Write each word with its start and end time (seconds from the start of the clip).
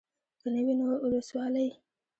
که 0.41 0.47
نه 0.55 0.61
وي 0.65 0.73
نو 0.79 0.87
اولسوالي. 1.03 1.67